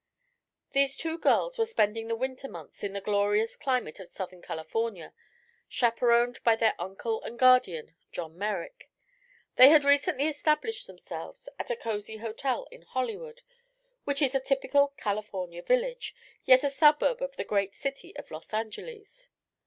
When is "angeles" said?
18.55-19.29